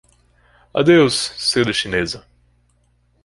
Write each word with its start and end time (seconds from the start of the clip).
Adeus 0.79 1.17
seda 1.49 1.73
chinesa! 1.79 2.19